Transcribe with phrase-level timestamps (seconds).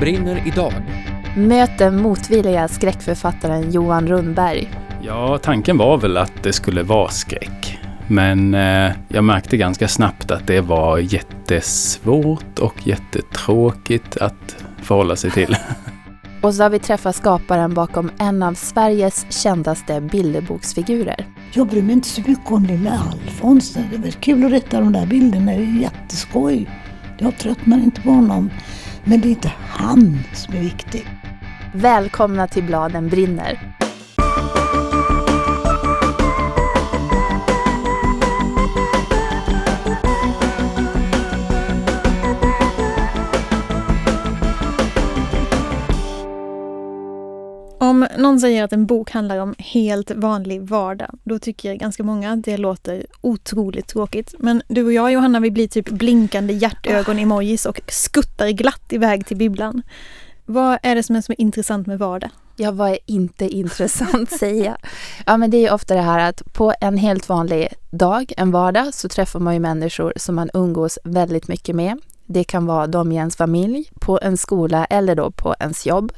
[0.00, 0.72] brinner idag.
[1.36, 4.70] Möt den motvilliga skräckförfattaren Johan Rundberg.
[5.02, 7.78] Ja, tanken var väl att det skulle vara skräck.
[8.08, 15.30] Men eh, jag märkte ganska snabbt att det var jättesvårt och jättetråkigt att förhålla sig
[15.30, 15.56] till.
[16.42, 21.26] Och så har vi träffat skaparen bakom en av Sveriges kändaste bilderboksfigurer.
[21.52, 23.74] Jag bryr mig inte så mycket om lilla Alfons.
[23.74, 26.70] Det är väl kul att rita de där bilderna, det är jätteskoj.
[27.18, 28.50] Jag tröttnar inte på honom.
[29.04, 31.06] Men det är inte han som är viktig.
[31.72, 33.77] Välkomna till Bladen brinner.
[47.98, 52.32] Om någon säger att en bok handlar om helt vanlig vardag, då tycker ganska många
[52.32, 54.34] att det låter otroligt tråkigt.
[54.38, 59.36] Men du och jag Johanna, vi blir typ blinkande hjärtögon-emojis och skuttar glatt iväg till
[59.36, 59.82] bibblan.
[60.46, 62.30] Vad är det som är så intressant med vardag?
[62.56, 64.76] Ja, vad är inte intressant säga?
[65.26, 68.50] Ja, men det är ju ofta det här att på en helt vanlig dag, en
[68.50, 71.98] vardag, så träffar man ju människor som man umgås väldigt mycket med.
[72.26, 76.12] Det kan vara de i ens familj, på en skola eller då på ens jobb.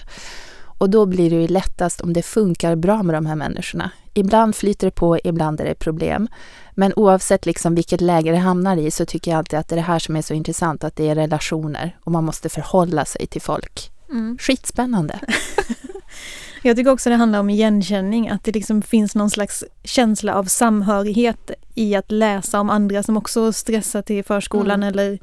[0.80, 3.90] Och då blir det ju lättast om det funkar bra med de här människorna.
[4.14, 6.28] Ibland flyter det på, ibland är det problem.
[6.74, 9.76] Men oavsett liksom vilket läge det hamnar i så tycker jag alltid att det är
[9.76, 13.26] det här som är så intressant, att det är relationer och man måste förhålla sig
[13.26, 13.90] till folk.
[14.10, 14.38] Mm.
[14.40, 15.18] Skitspännande.
[16.62, 20.44] Jag tycker också det handlar om igenkänning, att det liksom finns någon slags känsla av
[20.44, 24.88] samhörighet i att läsa om andra som också stressar till förskolan Mm.
[24.88, 25.18] eller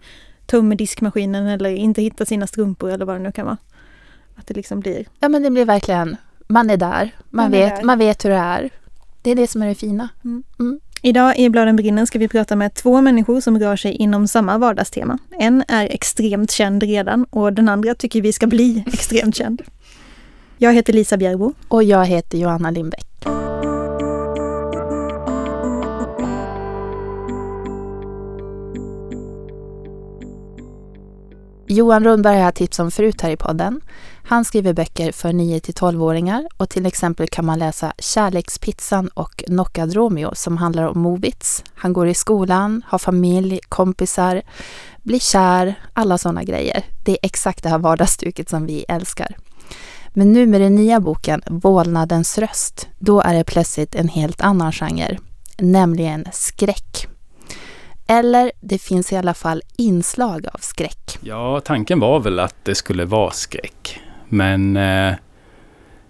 [0.46, 3.58] tömmer diskmaskinen eller inte hittar sina strumpor eller vad det nu kan vara.
[4.38, 6.16] Att det liksom blir Ja, men det blir verkligen,
[6.48, 7.84] man är där, man, Man vet, där.
[7.84, 8.70] man vet hur det är.
[9.22, 10.10] Det är det som är det fina.
[11.02, 14.58] Idag i Bladen brinner ska vi prata med två människor som rör sig inom samma
[14.58, 15.18] vardagstema.
[15.40, 19.62] En är extremt känd redan och den andra tycker vi ska bli extremt känd.
[20.58, 21.54] Jag heter Lisa Bjerbo.
[21.68, 23.07] Och jag heter Johanna Lindbäck.
[31.70, 33.82] Johan Rundberg har jag tipsat om förut här i podden.
[34.24, 39.44] Han skriver böcker för 9 till 12-åringar och till exempel kan man läsa Kärlekspizzan och
[39.48, 41.64] Knockad Romeo som handlar om Movits.
[41.76, 44.42] Han går i skolan, har familj, kompisar,
[45.04, 46.84] blir kär, alla sådana grejer.
[47.06, 49.38] Det är exakt det här vardagsstuket som vi älskar.
[50.10, 54.72] Men nu med den nya boken Vålnadens röst, då är det plötsligt en helt annan
[54.72, 55.18] genre,
[55.58, 57.08] nämligen skräck.
[58.08, 61.18] Eller det finns i alla fall inslag av skräck.
[61.22, 64.00] Ja, tanken var väl att det skulle vara skräck.
[64.30, 65.14] Men eh,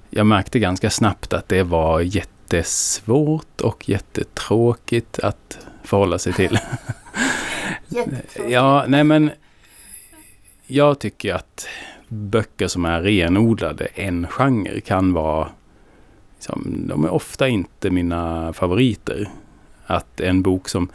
[0.10, 6.60] jag märkte ganska snabbt att det var jättesvårt och jättetråkigt att förhålla sig till.
[8.48, 9.32] Ja, nej men
[10.68, 11.68] jag tycker att
[12.08, 15.48] böcker som är renodlade en genre kan vara
[16.34, 19.30] liksom, de är ofta inte mina favoriter.
[19.86, 20.90] Att en bok som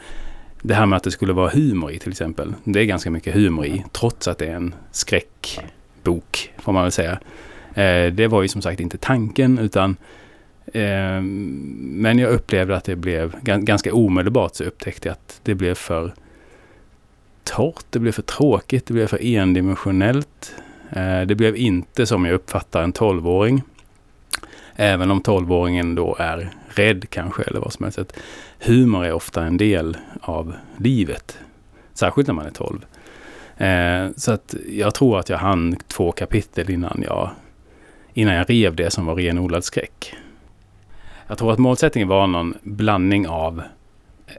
[0.65, 2.53] det här med att det skulle vara humor i till exempel.
[2.63, 6.91] Det är ganska mycket humor i trots att det är en skräckbok får man väl
[6.91, 7.19] säga.
[7.73, 9.95] Eh, det var ju som sagt inte tanken utan
[10.65, 15.55] eh, men jag upplevde att det blev gan- ganska omedelbart så upptäckte jag att det
[15.55, 16.13] blev för
[17.43, 20.55] torrt, det blev för tråkigt, det blev för endimensionellt.
[20.89, 23.61] Eh, det blev inte som jag uppfattar en 12-åring.
[24.75, 27.99] Även om 12-åringen då är rädd kanske eller vad som helst.
[27.99, 28.13] Att
[28.59, 31.37] humor är ofta en del av livet.
[31.93, 32.85] Särskilt när man är 12.
[33.57, 37.29] Eh, så att jag tror att jag hann två kapitel innan jag,
[38.13, 40.15] innan jag rev det som var renodlad skräck.
[41.27, 43.61] Jag tror att målsättningen var någon blandning av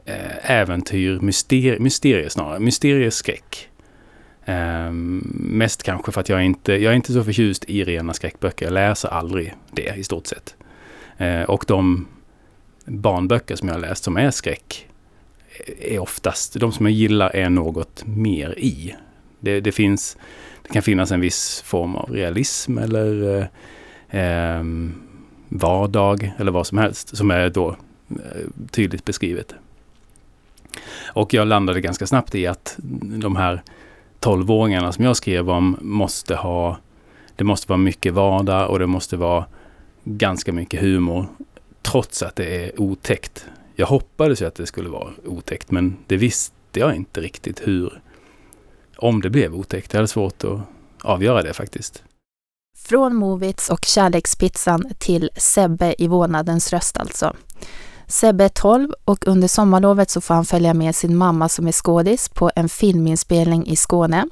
[0.05, 3.69] eh, äventyr, myster, mysterier snarare, mysterieskräck.
[4.45, 8.65] Eh, mest kanske för att jag inte, jag är inte så förtjust i rena skräckböcker.
[8.65, 10.55] Jag läser aldrig det i stort sett.
[11.17, 12.07] Eh, och de
[12.85, 14.87] barnböcker som jag har läst som är skräck
[15.79, 18.95] är oftast, de som jag gillar är något mer i.
[19.39, 20.17] Det, det finns,
[20.61, 23.45] det kan finnas en viss form av realism eller eh,
[24.09, 24.93] ehm,
[25.49, 27.69] vardag eller vad som helst som är då
[28.09, 29.55] eh, tydligt beskrivet.
[31.05, 33.63] Och jag landade ganska snabbt i att de här
[34.25, 36.77] 12-åringarna som jag skrev om måste ha,
[37.35, 39.45] det måste vara mycket vardag och det måste vara
[40.03, 41.27] ganska mycket humor
[41.81, 43.45] trots att det är otäckt.
[43.75, 48.01] Jag hoppades ju att det skulle vara otäckt men det visste jag inte riktigt hur,
[48.97, 49.93] om det blev otäckt.
[49.93, 50.59] Jag hade svårt att
[51.01, 52.03] avgöra det faktiskt.
[52.77, 57.35] Från Movits och Kärlekspizzan till Sebbe i Vålnadens röst alltså.
[58.07, 61.71] Sebbe är 12 och under sommarlovet så får han följa med sin mamma som är
[61.71, 64.25] skådis på en filminspelning i Skåne.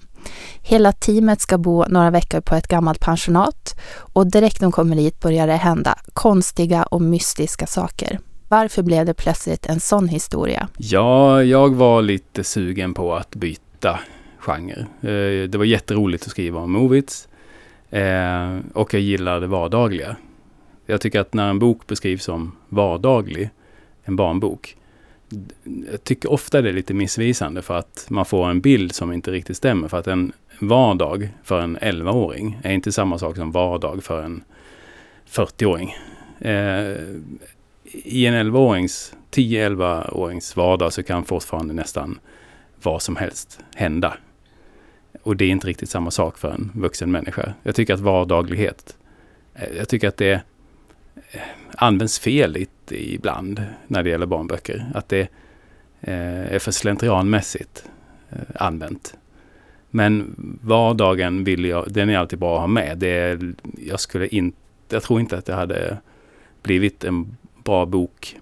[0.62, 3.80] Hela teamet ska bo några veckor på ett gammalt pensionat
[4.14, 8.20] och direkt de kommer dit börjar det hända konstiga och mystiska saker.
[8.48, 10.68] Varför blev det plötsligt en sån historia?
[10.78, 14.00] Ja, jag var lite sugen på att byta
[14.40, 14.86] genre.
[15.02, 17.28] Eh, det var jätteroligt att skriva om Movits
[17.90, 20.16] eh, och jag gillar det vardagliga.
[20.86, 23.50] Jag tycker att när en bok beskrivs som vardaglig,
[24.04, 24.78] en barnbok,
[25.92, 29.32] jag tycker ofta det är lite missvisande för att man får en bild som inte
[29.32, 29.88] riktigt stämmer.
[29.88, 34.44] För att en vardag för en 11-åring är inte samma sak som vardag för en
[35.30, 35.96] 40-åring.
[36.40, 36.98] Eh,
[37.94, 42.20] I en 11-årings, 10-11-årings vardag så kan fortfarande nästan
[42.82, 44.18] vad som helst hända.
[45.24, 47.54] Och det är inte riktigt samma sak för en vuxen människa.
[47.64, 48.98] Jag tycker att vardaglighet,
[49.56, 50.42] eh, jag tycker att det
[51.32, 51.42] eh,
[51.76, 54.86] används fel i ibland när det gäller barnböcker.
[54.94, 55.22] Att det
[56.02, 57.86] eh, är för slentrianmässigt
[58.30, 59.18] eh, använt.
[59.90, 62.98] Men vardagen vill jag, den är alltid bra att ha med.
[62.98, 64.58] Det är, jag, skulle inte,
[64.90, 65.98] jag tror inte att det hade
[66.62, 68.40] blivit en bra bok,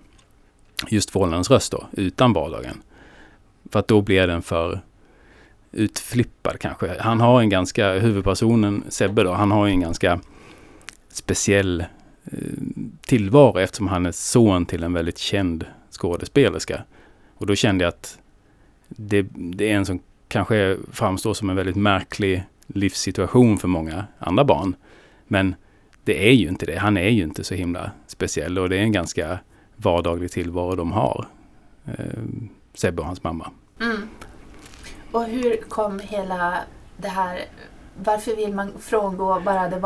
[0.90, 2.82] just Förhållandens röst då, utan vardagen.
[3.70, 4.82] För att då blir den för
[5.72, 6.96] utflippad kanske.
[7.00, 10.20] Han har en ganska, huvudpersonen Sebbe då, han har en ganska
[11.10, 11.86] speciell
[13.06, 16.84] tillvaro eftersom han är son till en väldigt känd skådespelerska.
[17.36, 18.20] Och då kände jag att
[18.88, 24.44] det, det är en som kanske framstår som en väldigt märklig livssituation för många andra
[24.44, 24.76] barn.
[25.28, 25.56] Men
[26.04, 26.78] det är ju inte det.
[26.78, 29.40] Han är ju inte så himla speciell och det är en ganska
[29.76, 31.28] vardaglig tillvaro de har.
[31.86, 32.24] Eh,
[32.74, 33.52] Sebbe och hans mamma.
[33.82, 34.08] Mm.
[35.12, 36.58] Och hur kom hela
[36.98, 37.46] det här
[37.96, 39.80] varför vill man frångå bara det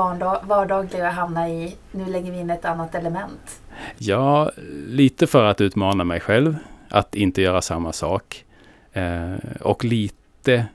[0.44, 3.62] vardagliga och hamna i nu lägger vi in ett annat element?
[3.98, 4.52] Ja,
[4.88, 6.56] lite för att utmana mig själv.
[6.90, 8.46] Att inte göra samma sak.
[8.94, 10.66] Eh, och lite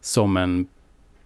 [0.00, 0.66] som en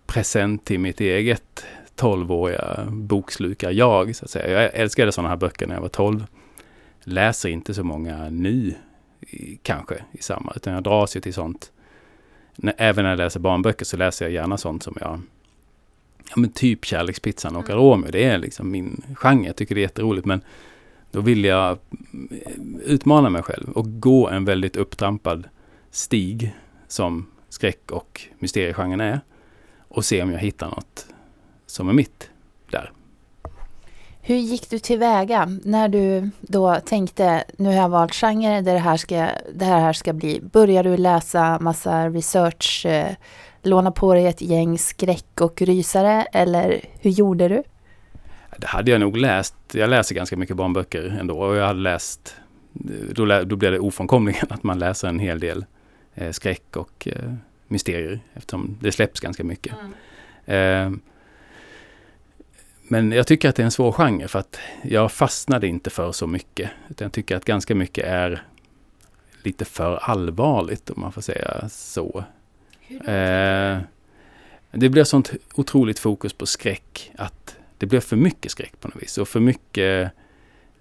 [0.07, 1.67] present till mitt eget
[1.97, 4.17] 12-åriga bokslukar-jag.
[4.17, 4.63] Så att säga.
[4.63, 6.27] Jag älskade sådana här böcker när jag var 12.
[7.05, 8.75] Läser inte så många nu
[9.63, 11.73] kanske i samma, utan jag dras ju till sånt.
[12.63, 15.21] Även när jag läser barnböcker så läser jag gärna sånt som jag
[16.31, 17.83] Ja men typ Kärlekspizzan och mm.
[17.83, 18.11] Romeo.
[18.11, 19.47] Det är liksom min genre.
[19.47, 20.27] Jag tycker det är jätteroligt.
[20.27, 20.41] Men
[21.11, 21.79] då vill jag
[22.85, 25.49] utmana mig själv och gå en väldigt upptrampad
[25.91, 26.55] stig
[26.89, 29.21] som skräck och mysteriegenren är.
[29.89, 31.07] Och se om jag hittar något
[31.67, 32.31] som är mitt
[32.71, 32.93] där.
[34.29, 38.97] Hur gick du tillväga när du då tänkte nu har jag valt genre, det här
[38.97, 40.41] ska, det här ska bli.
[40.41, 43.13] Började du läsa massa research, eh,
[43.63, 47.63] låna på dig ett gäng skräck och rysare eller hur gjorde du?
[48.59, 49.55] Det hade jag nog läst.
[49.73, 52.37] Jag läser ganska mycket barnböcker ändå och jag hade läst,
[53.13, 55.65] då, då blev det ofrånkomligen att man läser en hel del
[56.15, 57.33] eh, skräck och eh,
[57.69, 59.75] mysterier eftersom det släpps ganska mycket.
[60.45, 61.01] Mm.
[62.89, 66.13] Men jag tycker att det är en svår genre för att jag fastnade inte för
[66.13, 66.71] så mycket.
[66.89, 68.43] Utan jag tycker att ganska mycket är
[69.43, 72.25] lite för allvarligt om man får säga så.
[72.89, 73.79] Eh,
[74.71, 79.03] det blir sånt otroligt fokus på skräck att det blir för mycket skräck på något
[79.03, 79.19] vis.
[79.19, 80.13] Och för mycket,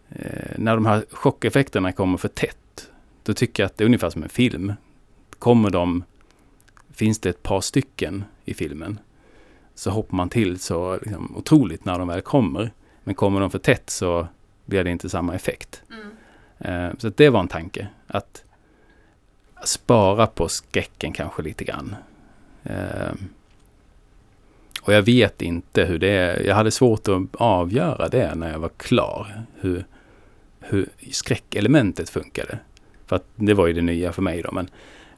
[0.10, 2.90] eh, när de här chockeffekterna kommer för tätt,
[3.24, 4.74] då tycker jag att det är ungefär som en film.
[5.40, 6.04] Kommer de,
[6.94, 9.00] finns det ett par stycken i filmen,
[9.78, 12.72] så hoppar man till så liksom, otroligt när de väl kommer.
[13.04, 14.28] Men kommer de för tätt så
[14.66, 15.82] blir det inte samma effekt.
[15.90, 16.88] Mm.
[16.90, 17.88] Eh, så det var en tanke.
[18.08, 18.44] Att
[19.66, 21.96] spara på skräcken kanske lite grann.
[22.64, 23.14] Eh,
[24.82, 26.44] och jag vet inte hur det är.
[26.44, 29.44] Jag hade svårt att avgöra det när jag var klar.
[29.60, 29.86] Hur,
[30.60, 32.60] hur skräckelementet funkade.
[33.06, 34.52] För att det var ju det nya för mig då.
[34.52, 34.70] Men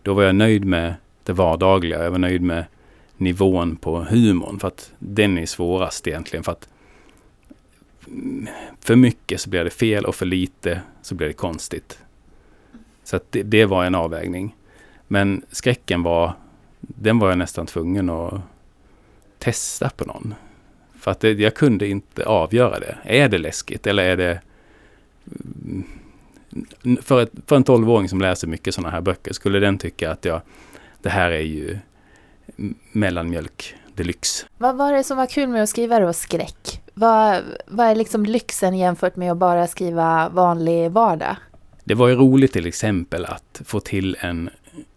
[0.04, 2.04] då var jag nöjd med det vardagliga.
[2.04, 2.66] Jag var nöjd med
[3.20, 4.60] nivån på humorn.
[4.60, 6.44] För att den är svårast egentligen.
[6.44, 6.70] För att
[8.80, 12.00] för mycket så blir det fel och för lite så blir det konstigt.
[13.04, 14.56] Så att det, det var en avvägning.
[15.08, 16.34] Men skräcken var,
[16.80, 18.42] den var jag nästan tvungen att
[19.40, 20.34] testa på någon.
[21.00, 22.98] För att det, jag kunde inte avgöra det.
[23.04, 24.42] Är det läskigt eller är det...
[25.66, 25.84] Mm,
[27.02, 30.26] för, ett, för en tolvåring som läser mycket sådana här böcker, skulle den tycka att
[30.26, 30.42] jag,
[31.02, 31.78] det här är ju
[32.92, 34.46] mellanmjölk deluxe.
[34.58, 36.82] Vad var det som var kul med att skriva då skräck?
[36.94, 41.36] Vad, vad är liksom lyxen jämfört med att bara skriva vanlig vardag?
[41.84, 44.50] Det var ju roligt till exempel att få till en,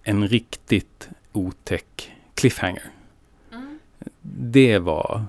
[0.03, 2.85] en riktigt otäck cliffhanger.
[3.53, 3.79] Mm.
[4.23, 5.25] Det var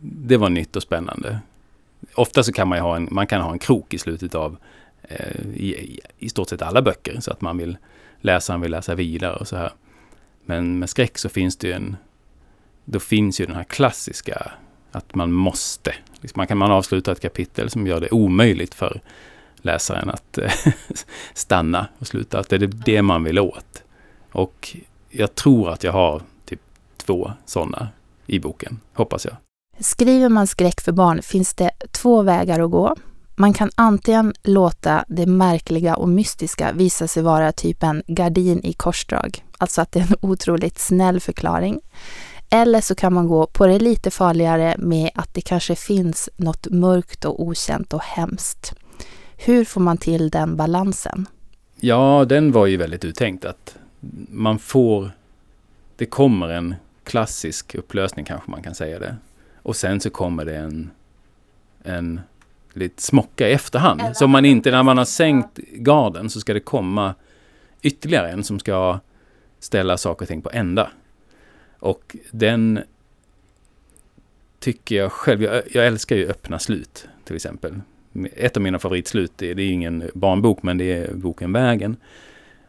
[0.00, 1.40] det var nytt och spännande.
[2.14, 4.56] Ofta så kan man ha en, man kan ha en krok i slutet av
[5.02, 7.76] eh, i, i, stort sett alla böcker så att man vill
[8.20, 9.72] läsaren vill läsa vidare och så här.
[10.50, 11.96] Men med skräck så finns det ju en...
[12.84, 14.52] Då finns ju den här klassiska
[14.92, 15.94] att man måste.
[16.20, 19.00] Liksom man kan man avsluta ett kapitel som gör det omöjligt för
[19.56, 20.52] läsaren att eh,
[21.34, 22.38] stanna och sluta.
[22.38, 23.82] Att det är det man vill åt.
[24.32, 24.76] Och
[25.10, 26.60] jag tror att jag har typ
[26.96, 27.88] två sådana
[28.26, 29.36] i boken, hoppas jag.
[29.78, 32.96] Skriver man skräck för barn finns det två vägar att gå.
[33.36, 38.72] Man kan antingen låta det märkliga och mystiska visa sig vara typ en gardin i
[38.72, 41.80] korsdrag, alltså att det är en otroligt snäll förklaring.
[42.50, 46.66] Eller så kan man gå på det lite farligare med att det kanske finns något
[46.70, 48.72] mörkt och okänt och hemskt.
[49.36, 51.26] Hur får man till den balansen?
[51.80, 53.76] Ja, den var ju väldigt uttänkt att
[54.30, 55.10] man får...
[55.96, 56.74] Det kommer en
[57.04, 59.16] klassisk upplösning kanske man kan säga det.
[59.62, 60.90] Och sen så kommer det en,
[61.82, 62.20] en
[62.72, 64.02] lite smocka i efterhand.
[64.14, 67.14] Så man inte, när man har sänkt garden så ska det komma
[67.82, 68.98] ytterligare en som ska
[69.60, 70.90] ställa saker och ting på ända.
[71.78, 72.80] Och den
[74.58, 77.80] tycker jag själv, jag, jag älskar ju öppna slut till exempel.
[78.32, 81.96] Ett av mina favoritslut, det är, det är ingen barnbok men det är boken Vägen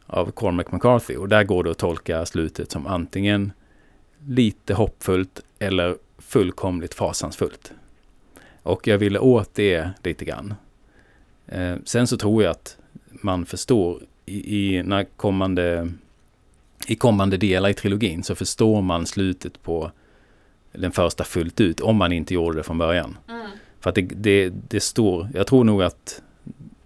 [0.05, 1.15] av Cormac McCarthy.
[1.15, 3.51] Och där går det att tolka slutet som antingen
[4.27, 7.73] lite hoppfullt eller fullkomligt fasansfullt.
[8.63, 10.53] Och jag ville åt det lite grann.
[11.47, 12.77] Eh, sen så tror jag att
[13.11, 15.91] man förstår i, i, när kommande,
[16.87, 19.91] i kommande delar i trilogin så förstår man slutet på
[20.71, 23.17] den första fullt ut om man inte gjorde det från början.
[23.29, 23.47] Mm.
[23.79, 26.21] För att det, det, det står, jag tror nog att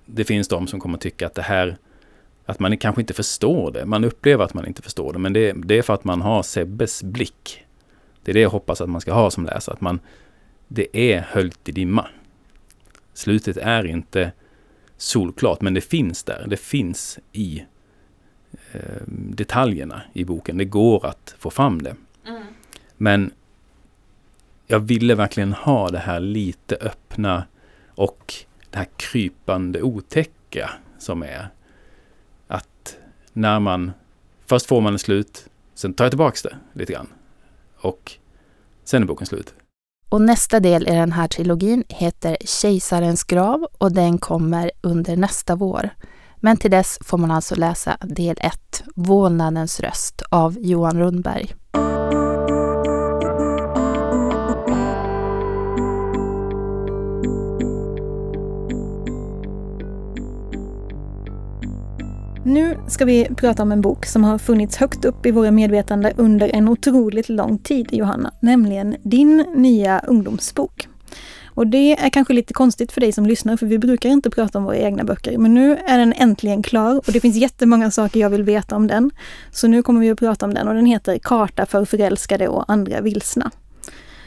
[0.05, 1.77] det finns de som kommer tycka att det här
[2.45, 3.85] att man kanske inte förstår det.
[3.85, 5.19] Man upplever att man inte förstår det.
[5.19, 7.65] Men det, det, är för att man har Sebbes blick.
[8.23, 9.73] Det är det jag hoppas att man ska ha som läsare.
[9.73, 9.99] Att man,
[10.67, 12.07] det är höljt i dimma.
[13.13, 14.31] Slutet är inte
[14.97, 16.45] solklart, men det finns där.
[16.47, 17.63] Det finns i
[19.07, 20.57] detaljerna i boken.
[20.57, 21.95] Det går att få fram det.
[22.27, 22.43] Mm.
[22.97, 23.31] Men
[24.67, 27.43] jag ville verkligen ha det här lite öppna
[27.95, 28.33] och
[28.69, 30.69] det här krypande otäcka
[30.99, 31.47] som är
[32.47, 32.97] att
[33.33, 33.91] när man
[34.45, 37.07] först får man ett slut, sen tar jag tillbaks det lite grann
[37.77, 38.11] och
[38.83, 39.53] sen är boken slut.
[40.09, 45.55] Och nästa del i den här trilogin heter Kejsarens grav och den kommer under nästa
[45.55, 45.89] vår.
[46.39, 51.55] Men till dess får man alltså läsa del 1, Vålnadens röst av Johan Rundberg.
[62.45, 66.13] Nu ska vi prata om en bok som har funnits högt upp i våra medvetande
[66.17, 68.31] under en otroligt lång tid, Johanna.
[68.41, 70.87] Nämligen din nya ungdomsbok.
[71.55, 74.57] Och det är kanske lite konstigt för dig som lyssnar, för vi brukar inte prata
[74.57, 75.37] om våra egna böcker.
[75.37, 78.87] Men nu är den äntligen klar och det finns jättemånga saker jag vill veta om
[78.87, 79.11] den.
[79.51, 82.65] Så nu kommer vi att prata om den och den heter Karta för förälskade och
[82.67, 83.51] andra vilsna.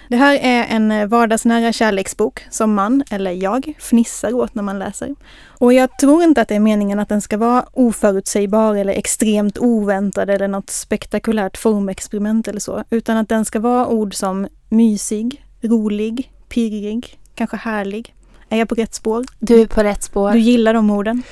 [0.09, 5.15] Det här är en vardagsnära kärleksbok som man, eller jag, fnissar åt när man läser.
[5.49, 9.59] Och jag tror inte att det är meningen att den ska vara oförutsägbar eller extremt
[9.59, 15.45] oväntad eller något spektakulärt formexperiment eller så, utan att den ska vara ord som mysig,
[15.61, 18.15] rolig, pirrig, kanske härlig.
[18.49, 19.25] Är jag på rätt spår?
[19.39, 20.33] Du är på rätt spår.
[20.33, 21.23] Du gillar de orden?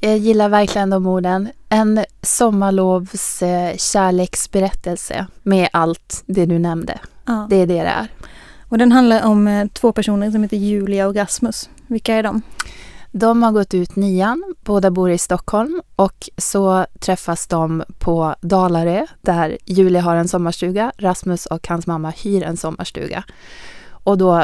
[0.00, 1.48] Jag gillar verkligen de orden.
[1.68, 6.98] En sommarlovs eh, kärleksberättelse med allt det du nämnde.
[7.24, 7.46] Ja.
[7.50, 8.08] Det är det det är.
[8.68, 11.70] Och den handlar om eh, två personer som heter Julia och Rasmus.
[11.86, 12.42] Vilka är de?
[13.12, 19.06] De har gått ut nian, båda bor i Stockholm och så träffas de på Dalarö
[19.20, 23.24] där Julia har en sommarstuga, Rasmus och hans mamma hyr en sommarstuga.
[23.88, 24.42] Och då,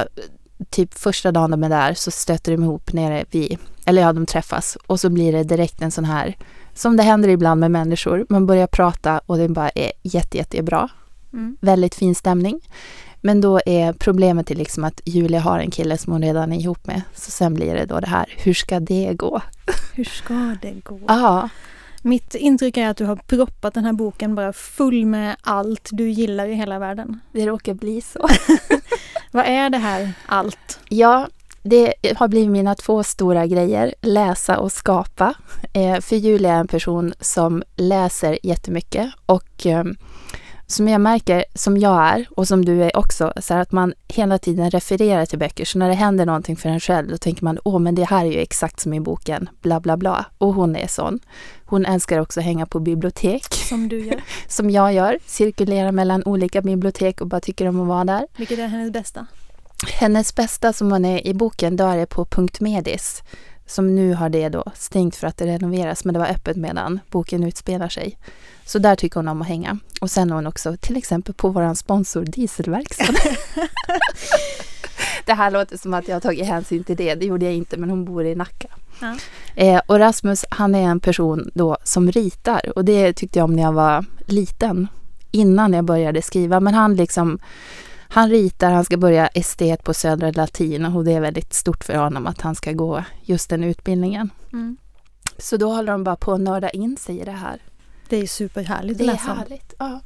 [0.70, 4.26] typ första dagen de är där så stöter de ihop nere vid, eller ja, de
[4.26, 6.36] träffas och så blir det direkt en sån här,
[6.74, 10.88] som det händer ibland med människor, man börjar prata och det bara är jätte, jättebra.
[11.32, 11.56] Mm.
[11.60, 12.60] Väldigt fin stämning.
[13.20, 16.60] Men då är problemet till liksom att Julia har en kille som hon redan är
[16.60, 17.02] ihop med.
[17.14, 19.40] Så sen blir det då det här, hur ska det gå?
[19.94, 21.00] Hur ska det gå?
[21.08, 21.48] Ja.
[22.02, 26.10] Mitt intryck är att du har proppat den här boken bara full med allt du
[26.10, 27.20] gillar i hela världen.
[27.32, 28.28] Det råkar bli så.
[29.30, 30.80] Vad är det här allt?
[30.88, 31.28] Ja,
[31.62, 35.34] det har blivit mina två stora grejer, läsa och skapa.
[35.72, 39.84] Eh, för Julia är en person som läser jättemycket och eh,
[40.66, 44.38] som jag märker, som jag är och som du är också, så att man hela
[44.38, 45.64] tiden refererar till böcker.
[45.64, 48.24] Så när det händer någonting för en själv, då tänker man, åh, men det här
[48.24, 50.26] är ju exakt som i boken, bla bla bla.
[50.38, 51.20] Och hon är sån.
[51.64, 53.54] Hon älskar också att hänga på bibliotek.
[53.54, 54.22] Som du gör.
[54.48, 55.18] som jag gör.
[55.26, 58.26] Cirkulera mellan olika bibliotek och bara tycker om att vara där.
[58.36, 59.26] Vilket är hennes bästa?
[59.86, 63.22] Hennes bästa som hon är i boken, då är det på Punkt Medis
[63.66, 67.00] Som nu har det då stängt för att det renoveras, men det var öppet medan
[67.10, 68.18] boken utspelar sig.
[68.64, 69.78] Så där tycker hon om att hänga.
[70.00, 73.14] Och sen är hon också till exempel på vår sponsor Dieselverkstan.
[75.24, 77.14] det här låter som att jag har tagit hänsyn till det.
[77.14, 78.68] Det gjorde jag inte, men hon bor i Nacka.
[79.00, 79.16] Ja.
[79.54, 82.72] Eh, och Rasmus, han är en person då som ritar.
[82.76, 84.88] Och det tyckte jag om när jag var liten.
[85.30, 86.60] Innan jag började skriva.
[86.60, 87.38] Men han liksom
[88.12, 91.94] han ritar, han ska börja estet på Södra Latin och det är väldigt stort för
[91.94, 94.30] honom att han ska gå just den utbildningen.
[94.52, 94.76] Mm.
[95.38, 97.60] Så då håller de bara på att nörda in sig i det här.
[98.12, 99.38] Det är superhärligt Det att är läsa om.
[99.38, 99.74] härligt.
[99.78, 100.00] Ja.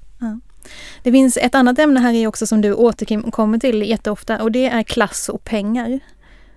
[1.03, 4.67] Det finns ett annat ämne här i också som du återkommer till jätteofta och det
[4.67, 6.01] är klass och pengar.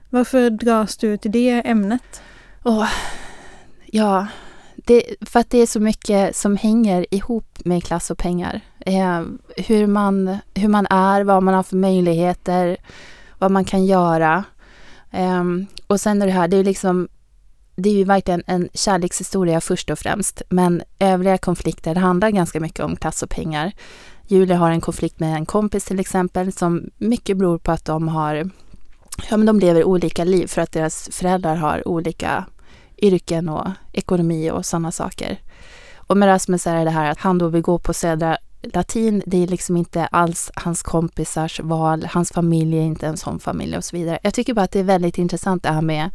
[0.09, 2.21] Varför dras du till det ämnet?
[2.63, 2.89] Åh,
[3.85, 4.27] ja,
[4.75, 8.61] det, för att det är så mycket som hänger ihop med klass och pengar.
[8.79, 9.21] Eh,
[9.57, 12.77] hur, man, hur man är, vad man har för möjligheter,
[13.37, 14.43] vad man kan göra.
[15.11, 15.43] Eh,
[15.87, 17.07] och sen är det här, det är liksom
[17.79, 22.85] det är ju verkligen en kärlekshistoria först och främst, men övriga konflikter handlar ganska mycket
[22.85, 23.71] om klass och pengar.
[24.27, 28.07] Julia har en konflikt med en kompis till exempel som mycket beror på att de
[28.07, 28.49] har,
[29.29, 32.45] ja men de lever olika liv för att deras föräldrar har olika
[32.97, 35.39] yrken och ekonomi och sådana saker.
[35.95, 39.23] Och med Rasmus är det det här att han då vill gå på Södra Latin,
[39.25, 43.77] det är liksom inte alls hans kompisars val, hans familj är inte en sån familj
[43.77, 44.19] och så vidare.
[44.23, 46.09] Jag tycker bara att det är väldigt intressant det här med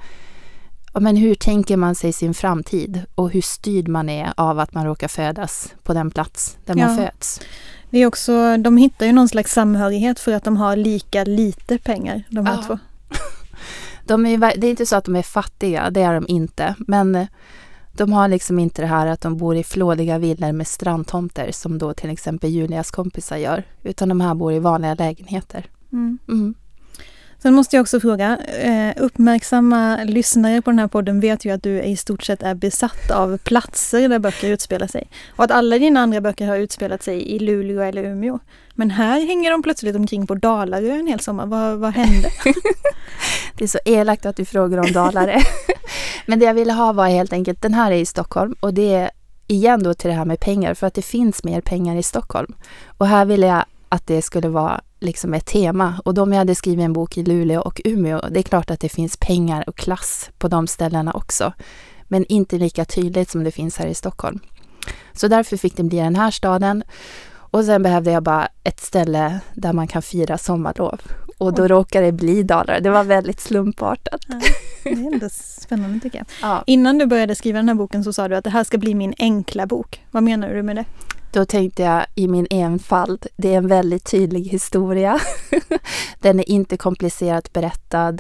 [1.01, 4.85] men hur tänker man sig sin framtid och hur styrd man är av att man
[4.87, 6.97] råkar födas på den plats där man Ja.
[6.97, 7.41] föds.
[7.91, 11.79] Det är också, de hittar ju någon slags samhörighet för att de har lika lite
[11.79, 12.63] pengar, de här Ja.
[12.67, 12.79] två.
[14.07, 16.75] De är, det är inte så att de är fattiga, det är de inte.
[16.79, 17.27] Men eh,
[17.93, 21.79] de har liksom inte det här att de bor i flådiga villor med strandtomter som
[21.79, 23.63] då till exempel Julias kompisar gör.
[23.83, 25.67] Utan de här bor i vanliga lägenheter.
[25.93, 26.19] Mm.
[26.29, 26.55] Mm.
[27.45, 31.63] Sen måste jag också fråga, eh, uppmärksamma lyssnare på den här podden vet ju att
[31.63, 35.09] du i stort sett är besatt av platser där böcker utspelar sig.
[35.37, 38.39] Och att alla dina andra böcker har utspelat sig i Luleå eller Umeå.
[38.75, 41.47] Men här hänger de plötsligt omkring på Dalarö en hel sommar.
[41.47, 42.31] Vad, vad hände?
[43.55, 45.41] Det är så elakt att du frågar om Dalarö.
[46.27, 48.95] Men det jag ville ha var helt enkelt, den här är i Stockholm och det
[48.95, 49.11] är
[49.47, 52.55] igen då till det här med pengar för att det finns mer pengar i Stockholm.
[52.99, 56.01] Och här ville jag att det skulle vara liksom ett tema.
[56.05, 58.81] Och de jag hade skrivit en bok i Luleå och Umeå, det är klart att
[58.81, 61.53] det finns pengar och klass på de ställena också.
[62.05, 64.41] Men inte lika tydligt som det finns här i Stockholm.
[65.13, 66.83] Så därför fick det bli den här staden.
[67.35, 71.01] Och sen behövde jag bara ett ställe där man kan fira sommarlov.
[71.39, 72.81] Och då råkade det bli Dalarö.
[72.81, 74.21] Det var väldigt slumpartat.
[74.85, 76.27] Det är ändå spännande tycker jag.
[76.43, 76.63] Ja.
[76.67, 78.95] Innan du började skriva den här boken så sa du att det här ska bli
[78.95, 80.05] min enkla bok.
[80.11, 80.85] Vad menar du med det?
[81.35, 85.21] Då tänkte jag i min enfald, det är en väldigt tydlig historia.
[86.21, 88.19] Den är inte komplicerat berättad.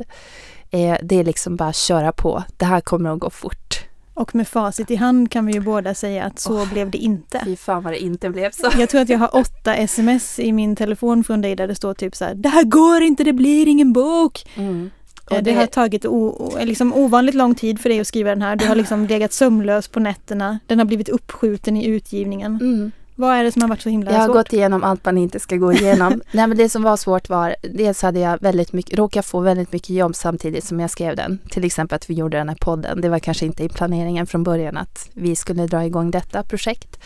[0.70, 2.44] Eh, Det är liksom bara att köra på.
[2.56, 3.80] Det här kommer att gå fort.
[4.14, 6.72] Och med facit i hand kan vi ju båda säga att så Åh.
[6.72, 7.40] blev det inte.
[7.44, 8.70] Fy fan vad det inte blev så.
[8.78, 11.94] Jag tror att jag har åtta sms i min telefon från dig där det står
[11.94, 14.46] typ så här Det här går inte, det blir ingen bok!
[14.56, 14.90] Mm.
[15.30, 15.52] Eh, Och det...
[15.52, 18.56] har det, tagit o, o, liksom ovanligt lång tid för dig att skriva den här.
[18.56, 20.58] Du har liksom legat sömnlös på nätterna.
[20.66, 22.58] Den har blivit uppskjuten i utgivningen.
[22.60, 22.92] mm.
[23.16, 24.36] Vad är det som har varit så himla Jag har svårt?
[24.36, 26.20] gått igenom allt man inte ska gå igenom.
[26.32, 29.72] Nej, men det som var svårt var, dels hade jag väldigt mycket, råkat få väldigt
[29.72, 31.38] mycket jobb samtidigt som jag skrev den.
[31.50, 33.00] Till exempel att vi gjorde den här podden.
[33.00, 36.98] Det var kanske inte i planeringen från början att vi skulle dra igång detta projekt.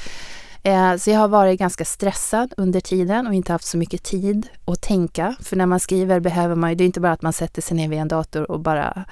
[0.63, 4.49] Eh, så jag har varit ganska stressad under tiden och inte haft så mycket tid
[4.65, 5.35] att tänka.
[5.43, 7.77] För när man skriver behöver man ju, det är inte bara att man sätter sig
[7.77, 9.05] ner vid en dator och bara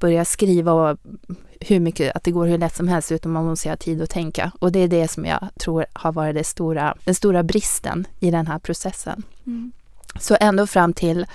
[0.00, 0.98] börjar skriva och
[1.60, 4.10] hur mycket, att det går hur lätt som helst utan man måste ha tid att
[4.10, 4.52] tänka.
[4.58, 8.30] Och det är det som jag tror har varit det stora, den stora bristen i
[8.30, 9.22] den här processen.
[9.46, 9.72] Mm.
[10.20, 11.26] Så ändå fram till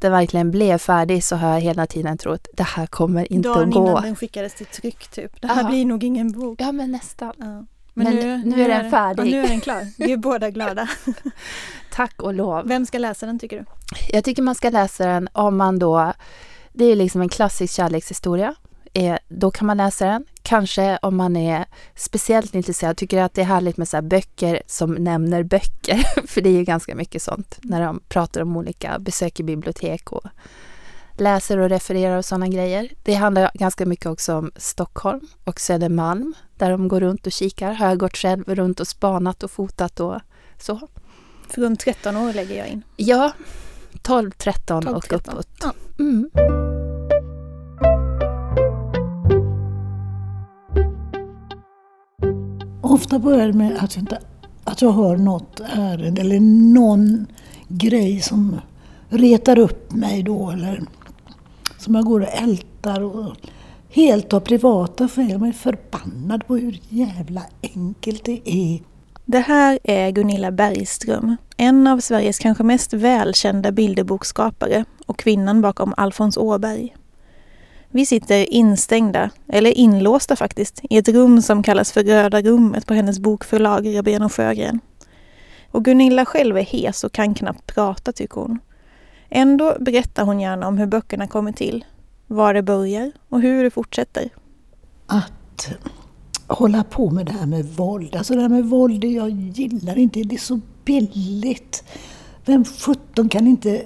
[0.00, 3.68] det verkligen blev färdig så har jag hela tiden trott det här kommer inte Dagen
[3.68, 3.88] att gå.
[3.88, 5.40] innan den skickades till tryck typ.
[5.40, 5.68] Det här Ja.
[5.68, 6.60] blir nog ingen bok.
[6.60, 7.32] Ja men nästan.
[7.38, 7.64] Ja.
[7.94, 9.30] Men nu är den färdig.
[9.30, 9.86] Nu är den klar.
[9.98, 10.88] Vi är båda glada.
[11.92, 12.68] Tack och lov.
[12.68, 13.64] Vem ska läsa den tycker du?
[14.12, 16.12] Jag tycker man ska läsa den om man då,
[16.72, 18.54] det är liksom en klassisk kärlekshistoria.
[18.92, 20.24] Eh, då kan man läsa den.
[20.42, 24.94] Kanske om man är speciellt intresserad, tycker att det är härligt med så böcker som
[24.94, 26.26] nämner böcker.
[26.26, 30.12] För det är ju ganska mycket sånt när de pratar om olika besök i bibliotek
[30.12, 30.24] och
[31.18, 32.88] läser och refererar och sådana grejer.
[33.02, 37.72] Det handlar ganska mycket också om Stockholm och Södermalm där de går runt och kikar.
[37.72, 40.20] Har jag gått själv runt och spanat och fotat och
[40.58, 40.88] så.
[41.48, 42.82] Från 13 år lägger jag in.
[42.96, 43.32] Ja,
[44.02, 45.34] 12, 13 12, och 13.
[45.34, 45.48] uppåt.
[45.62, 45.72] Ja.
[45.98, 46.30] Mm.
[52.80, 54.18] Ofta börjar det med att jag, inte,
[54.64, 56.40] att jag hör något ärende eller
[56.74, 57.26] någon
[57.68, 58.60] grej som
[59.08, 60.82] retar upp mig då eller
[61.78, 63.00] som jag går och ältar.
[63.00, 63.36] Och
[63.88, 65.38] helt av privata skäl.
[65.38, 68.80] Man är förbannad på hur jävla enkelt det är.
[69.24, 75.94] Det här är Gunilla Bergström, en av Sveriges kanske mest välkända bilderboksskapare och kvinnan bakom
[75.96, 76.96] Alfons Åberg.
[77.88, 82.94] Vi sitter instängda, eller inlåsta faktiskt, i ett rum som kallas för Röda rummet på
[82.94, 84.80] hennes bokförlag Rabén och Sjögren.
[85.70, 88.58] Och Gunilla själv är hes och kan knappt prata tycker hon.
[89.30, 91.84] Ändå berättar hon gärna om hur böckerna kommer till,
[92.26, 94.28] var det börjar och hur det fortsätter.
[95.06, 95.68] Att
[96.52, 98.16] hålla på med det här med våld.
[98.16, 100.22] Alltså det här med våld, jag gillar inte.
[100.22, 101.84] Det är så billigt.
[102.44, 103.82] Vem sjutton kan inte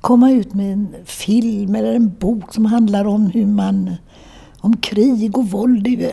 [0.00, 3.96] komma ut med en film eller en bok som handlar om hur man
[4.60, 5.82] om krig och våld.
[5.84, 6.10] Det är ju,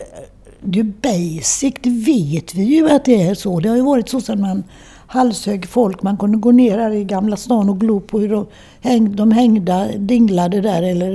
[0.60, 3.60] det är basic, det vet vi ju att det är så.
[3.60, 4.64] Det har ju varit så sedan man
[5.06, 6.02] halshögg folk.
[6.02, 8.46] Man kunde gå ner här i Gamla stan och glo på hur de,
[8.80, 10.82] häng, de hängda dinglade där.
[10.82, 11.14] Eller,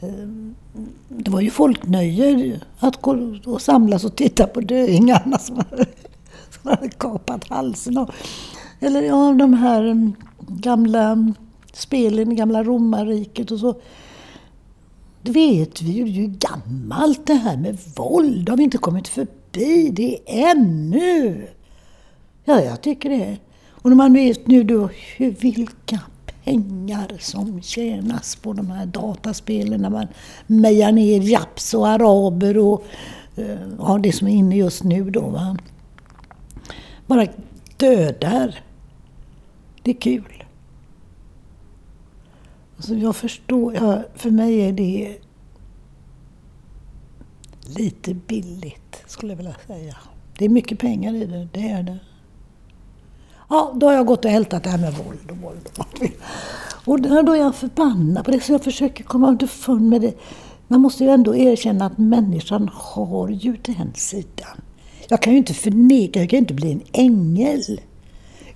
[0.00, 0.08] eh,
[1.18, 5.86] det var ju folknöje att gå och samlas och titta på döingarna som hade,
[6.50, 8.06] som hade kapat halsen.
[8.80, 10.12] Eller ja, de här mm,
[10.48, 11.34] gamla
[11.72, 13.80] spelen i gamla romarriket och så.
[15.22, 18.46] Det vet vi ju, det är ju gammalt det här med våld.
[18.46, 21.46] Det har vi inte kommit förbi det ännu.
[22.44, 23.36] Ja, jag tycker det.
[23.70, 26.00] Och när man vet nu då hur, vilka
[26.44, 30.06] pengar som tjänas på de här dataspelen när man
[30.46, 32.84] mejar ner japs och araber och
[33.36, 35.28] eh, ja, det som är inne just nu då.
[35.28, 35.56] Va?
[37.06, 37.26] Bara
[37.76, 38.58] dödar.
[39.82, 40.44] Det är kul.
[42.76, 45.18] Alltså jag förstår, ja, för mig är det
[47.76, 49.96] lite billigt skulle jag vilja säga.
[50.38, 51.98] Det är mycket pengar i det, det är det.
[53.48, 55.68] Ja, då har jag gått och ältat det här med våld och våld.
[56.84, 60.14] Och då är jag förbannad på det, så jag försöker komma underfund med det.
[60.68, 64.60] Man måste ju ändå erkänna att människan har ju den sidan.
[65.08, 67.80] Jag kan ju inte förneka, jag kan ju inte bli en ängel.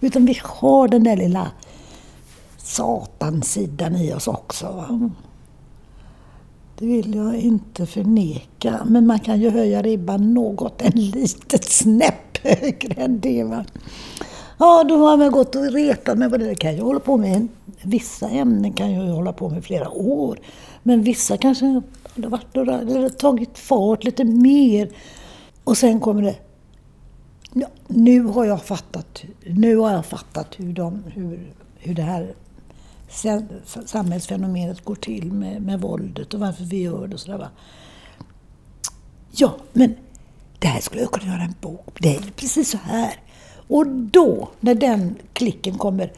[0.01, 1.51] Utan vi har den där lilla
[2.57, 5.01] satansidan i oss också.
[6.79, 8.81] Det vill jag inte förneka.
[8.87, 13.45] Men man kan ju höja ribban något, en litet snäpp högre än det.
[13.45, 13.65] Va?
[14.59, 16.45] Ja, då har man gått och retat mig på det.
[16.45, 17.49] Det kan jag hålla på med.
[17.83, 20.39] Vissa ämnen kan jag hålla på med flera år.
[20.83, 21.83] Men vissa kanske har
[22.15, 24.91] varit några, eller tagit fart lite mer.
[25.65, 26.37] Och sen kommer det.
[27.53, 32.35] Ja, nu har jag fattat, nu har jag fattat hur, de, hur, hur det här
[33.87, 37.39] samhällsfenomenet går till med, med våldet och varför vi gör det och sådär.
[37.39, 37.49] Va?
[39.33, 39.95] Ja, men
[40.59, 43.15] det här skulle jag kunna göra en bok Det är precis så här.
[43.69, 46.13] Och då, när den klicken kommer,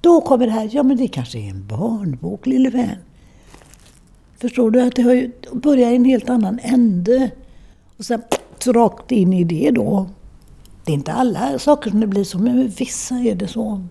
[0.00, 2.96] då kommer det här, ja men det kanske är en barnbok lille vän.
[4.40, 4.82] Förstår du?
[4.82, 7.30] Att det har ju börjat i en helt annan ände.
[7.96, 8.22] Och sen
[8.66, 10.06] rakt in i det då.
[10.84, 13.84] Det är inte alla saker som det blir så, men vissa är det så.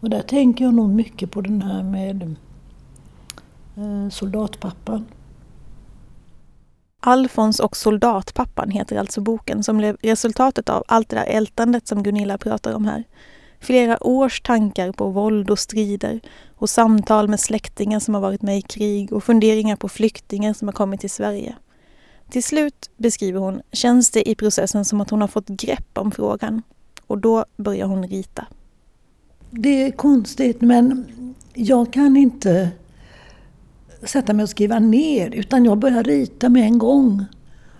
[0.00, 2.36] Och där tänker jag nog mycket på den här med
[3.76, 5.04] eh, soldatpappan.
[7.00, 12.02] Alfons och soldatpappan heter alltså boken som blev resultatet av allt det där ältandet som
[12.02, 13.04] Gunilla pratar om här.
[13.60, 16.20] Flera års tankar på våld och strider
[16.56, 20.68] och samtal med släktingar som har varit med i krig och funderingar på flyktingar som
[20.68, 21.56] har kommit till Sverige.
[22.30, 26.10] Till slut, beskriver hon, känns det i processen som att hon har fått grepp om
[26.10, 26.62] frågan
[27.06, 28.46] och då börjar hon rita.
[29.50, 31.06] Det är konstigt men
[31.54, 32.70] jag kan inte
[34.02, 37.24] sätta mig och skriva ner utan jag börjar rita med en gång.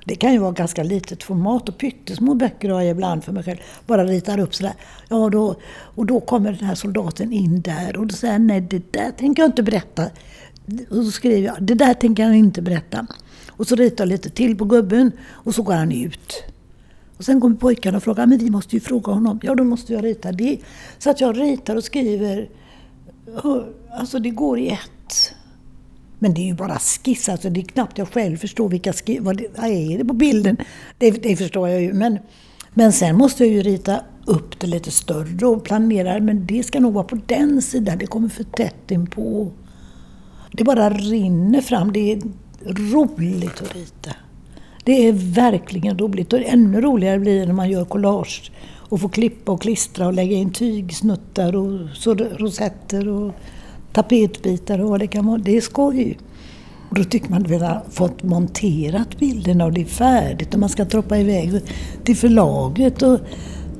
[0.04, 3.42] Det kan ju vara ganska litet format och pyttesmå böcker har jag ibland för mig
[3.42, 3.58] själv.
[3.86, 4.74] Bara ritar upp sådär.
[5.08, 8.60] Ja, då, och då kommer den här soldaten in där och då säger jag, nej
[8.60, 10.04] det där tänker jag inte berätta.
[10.90, 13.06] Och så skriver jag, det där tänker jag inte berätta.
[13.50, 16.44] Och så ritar jag lite till på gubben och så går han ut.
[17.16, 19.40] Och sen kommer pojkarna och frågar, men vi måste ju fråga honom.
[19.42, 20.58] Ja, då måste jag rita det.
[20.98, 22.48] Så att jag ritar och skriver.
[23.90, 24.90] Alltså det går i ett.
[26.18, 29.20] Men det är ju bara skiss, alltså det är knappt jag själv förstår vilka skiss,
[29.20, 30.56] vad, det, vad är det på bilden?
[30.98, 31.92] Det, det, förstår jag ju.
[31.92, 32.18] Men,
[32.74, 36.80] men sen måste jag ju rita upp det lite större och planera, men det ska
[36.80, 39.52] nog vara på den sidan, det kommer för tätt inpå.
[40.52, 42.22] Det bara rinner fram, det är
[42.92, 44.10] roligt att rita.
[44.84, 48.52] Det är verkligen roligt och ännu roligare blir det när man gör collage
[48.88, 51.80] och får klippa och klistra och lägga in tygsnuttar och
[52.38, 53.34] rosetter och
[53.92, 55.38] tapetbitar och vad det kan vara.
[55.38, 56.18] Det är skoj.
[56.90, 60.60] Och då tycker man att man har fått monterat bilderna och det är färdigt och
[60.60, 61.60] man ska troppa iväg
[62.04, 63.02] till förlaget.
[63.02, 63.20] Och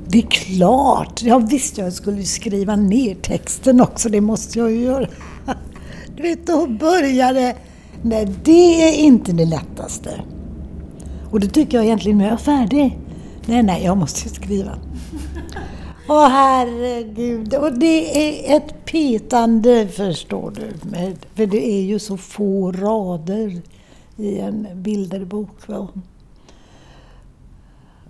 [0.09, 4.81] det är klart, Ja visst, jag skulle skriva ner texten också, det måste jag ju
[4.81, 5.07] göra.
[6.17, 7.57] Du vet, då började
[8.03, 10.11] Nej, det är inte det lättaste.
[11.31, 12.99] Och det tycker jag egentligen nu är jag färdig.
[13.47, 14.79] Nej, nej, jag måste skriva.
[16.11, 20.91] Åh herregud, och det är ett petande förstår du.
[20.91, 23.63] Med, för det är ju så få rader
[24.17, 25.69] i en bilderbok.
[25.69, 25.89] Va?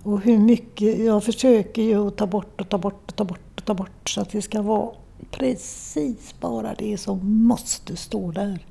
[0.02, 3.40] Och hur mycket, jag försöker ju att ta bort och ta bort och ta bort
[3.56, 4.90] och ta bort så att det ska vara
[5.30, 8.66] precis bara det som måste stå där.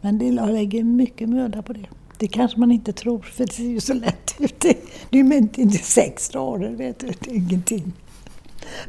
[0.00, 1.86] Men det, jag lägger mycket möda på det.
[2.18, 4.60] Det kanske man inte tror, för det ser ju så lätt ut.
[4.60, 4.76] Det,
[5.10, 7.06] det är inte sex rader, vet du.
[7.20, 7.92] Det är ingenting.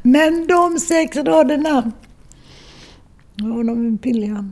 [0.02, 1.92] Men de sex raderna,
[3.36, 4.52] ja, de är billiga.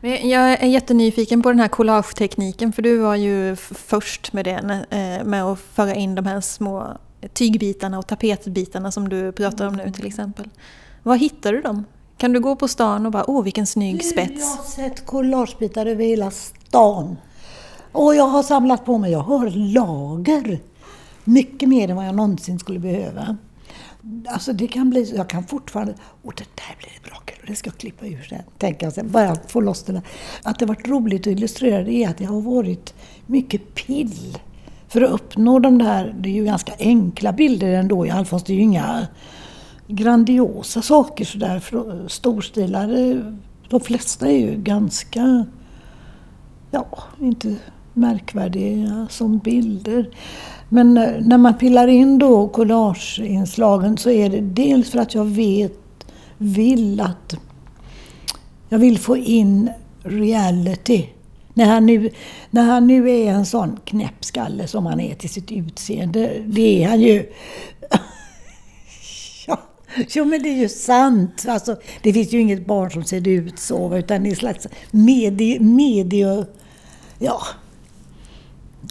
[0.00, 5.26] Jag är jättenyfiken på den här collagetekniken för du var ju först med det, eh,
[5.26, 6.98] med att föra in de här små
[7.32, 10.48] tygbitarna och tapetbitarna som du pratar om nu till exempel.
[11.02, 11.84] Var hittar du dem?
[12.16, 14.40] Kan du gå på stan och bara, åh vilken snygg spets?
[14.40, 17.16] Jag har sett collagebitar över hela stan.
[17.92, 20.60] Och jag har samlat på mig, jag har lager.
[21.24, 23.36] Mycket mer än vad jag någonsin skulle behöva.
[24.28, 27.70] Alltså det kan bli, jag kan fortfarande, Åh det där blir bra kul, det ska
[27.70, 28.42] jag klippa ur sen.
[28.58, 30.02] Tänka sen, bara få loss det där.
[30.42, 32.94] Att det varit roligt att illustrera det är att det har varit
[33.26, 34.38] mycket pill.
[34.88, 38.52] För att uppnå de där, det är ju ganska enkla bilder ändå i Alfons, det
[38.52, 39.06] är ju inga
[39.88, 43.00] grandiosa saker sådär, storstilade.
[43.00, 43.32] Eh,
[43.68, 45.46] de flesta är ju ganska,
[46.70, 47.56] ja, inte
[47.92, 50.10] märkvärdiga som bilder.
[50.68, 55.24] Men eh, när man pillar in då collageinslagen så är det dels för att jag
[55.24, 55.78] vet,
[56.38, 57.34] vill att
[58.68, 59.70] jag vill få in
[60.02, 61.06] reality.
[61.54, 62.10] När han, nu,
[62.50, 66.88] när han nu är en sån knäppskalle som han är till sitt utseende, det är
[66.88, 67.32] han ju.
[69.46, 69.58] ja,
[70.08, 71.44] jo men det är ju sant.
[71.48, 74.66] Alltså, det finns ju inget barn som ser ut så, utan det är en slags
[74.90, 75.60] medie...
[75.60, 76.46] medie
[77.18, 77.42] ja,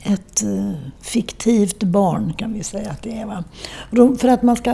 [0.06, 3.26] ett eh, fiktivt barn kan vi säga att det är.
[3.26, 3.44] Va?
[4.18, 4.74] För, att man ska,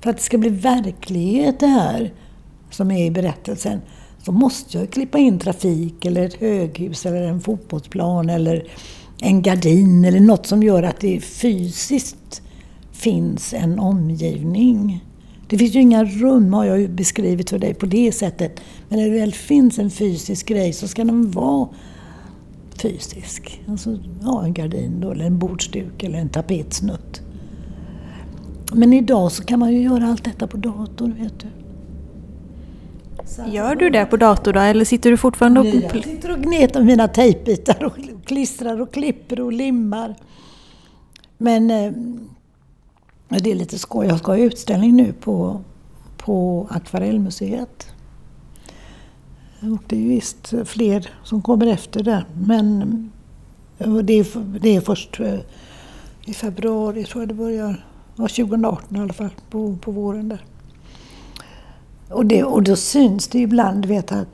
[0.00, 2.12] för att det ska bli verklighet det här
[2.70, 3.80] som är i berättelsen
[4.22, 8.68] så måste jag klippa in trafik eller ett höghus eller en fotbollsplan eller
[9.20, 12.42] en gardin eller något som gör att det fysiskt
[12.92, 15.04] finns en omgivning.
[15.48, 18.60] Det finns ju inga rum har jag ju beskrivit för dig på det sättet.
[18.88, 21.68] Men när det väl finns en fysisk grej så ska den vara
[22.74, 23.62] fysisk.
[23.68, 27.22] Alltså, ja, en gardin då, eller en bordsduk eller en tapetsnutt.
[28.72, 31.46] Men idag så kan man ju göra allt detta på dator, vet du.
[33.50, 35.66] Gör du det på dator då, eller sitter du fortfarande och...
[35.66, 40.14] Jag sitter och gnetar mina tejpbitar och klistrar och klipper och limmar.
[41.38, 41.92] Men eh,
[43.28, 44.06] det är lite skoj.
[44.06, 45.60] Jag ska ha utställning nu på,
[46.16, 47.91] på Akvarellmuseet.
[49.62, 52.24] Och det är visst fler som kommer efter där.
[52.34, 53.10] Men
[53.78, 55.40] det är, det är först eh,
[56.24, 57.84] i februari, tror jag det börjar.
[58.16, 60.44] Ja, 2018 i alla fall, på, på våren där.
[62.08, 64.28] Och, det, och då syns det ibland, vet att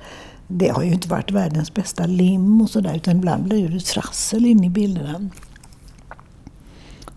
[0.46, 4.46] det har ju inte varit världens bästa lim och sådär, utan ibland blir det trassel
[4.46, 5.30] in i bilderna.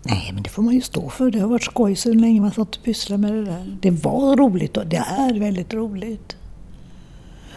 [0.02, 1.30] Nej, men det får man ju stå för.
[1.30, 3.76] Det har varit skoj så länge man satt och pysslade med det där.
[3.80, 6.36] Det var roligt och det är väldigt roligt.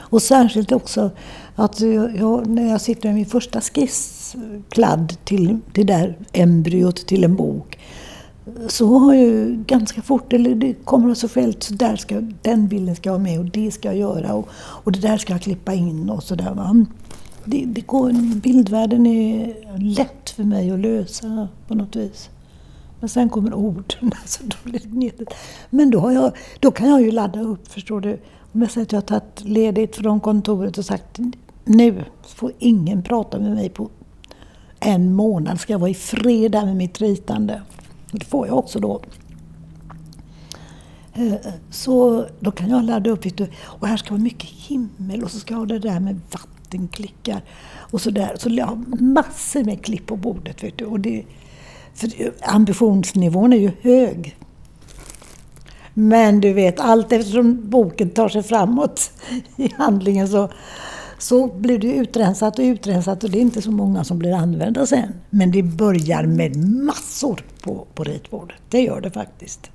[0.10, 1.12] Och särskilt också
[1.56, 1.80] att
[2.16, 7.80] jag, när jag sitter med min första skisskladd till det där embryot till en bok
[8.68, 12.96] så har jag ganska fort, eller det kommer så fält, så där ska, den bilden
[12.96, 15.42] ska jag ha med och det ska jag göra och, och det där ska jag
[15.42, 16.86] klippa in och sådär.
[17.46, 22.30] Det, det går, bildvärlden är lätt för mig att lösa på något vis.
[23.00, 24.12] Men sen kommer orden.
[24.22, 25.26] Alltså, då
[25.70, 28.20] Men då, har jag, då kan jag ju ladda upp, förstår du.
[28.56, 31.20] Men jag att jag har tagit ledigt från kontoret och sagt
[31.66, 33.90] nu får ingen prata med mig på
[34.80, 35.60] en månad.
[35.60, 37.62] Ska jag vara i fred där med mitt ritande.
[38.12, 39.02] Det får jag också då.
[41.14, 41.34] Eh,
[41.70, 45.32] så då kan jag ladda upp, vet du, och här ska vara mycket himmel och
[45.32, 47.42] så ska jag ha det där med vattenklickar
[47.76, 48.36] och så där.
[48.38, 50.64] Så jag har massor med klipp på bordet.
[50.64, 51.24] Vet du, och det,
[51.94, 52.10] för
[52.42, 54.38] ambitionsnivån är ju hög.
[55.98, 59.12] Men du vet, allt eftersom boken tar sig framåt
[59.56, 60.50] i handlingen så,
[61.18, 64.86] så blir det utrensat och utrensat och det är inte så många som blir använda
[64.86, 65.14] sen.
[65.30, 68.58] Men det börjar med massor på, på ritbordet.
[68.70, 69.72] Det gör det faktiskt.